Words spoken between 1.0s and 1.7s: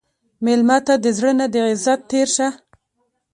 د زړه نه د